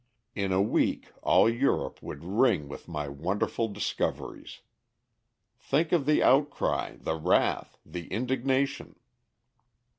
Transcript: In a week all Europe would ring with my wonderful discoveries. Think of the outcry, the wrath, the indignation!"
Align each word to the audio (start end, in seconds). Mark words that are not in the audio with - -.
In 0.33 0.51
a 0.51 0.63
week 0.63 1.11
all 1.21 1.47
Europe 1.47 2.01
would 2.01 2.23
ring 2.25 2.67
with 2.67 2.87
my 2.87 3.07
wonderful 3.07 3.67
discoveries. 3.67 4.61
Think 5.59 5.91
of 5.91 6.07
the 6.07 6.23
outcry, 6.23 6.95
the 6.99 7.13
wrath, 7.13 7.77
the 7.85 8.07
indignation!" 8.07 8.95